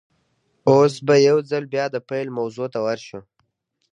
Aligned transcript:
اوس 0.69 0.93
به 1.05 1.15
يوځل 1.27 1.63
بيا 1.73 1.85
د 1.91 1.95
پيل 2.09 2.27
موضوع 2.37 2.67
ته 2.73 2.79
ور 2.85 2.99
شو. 3.07 3.19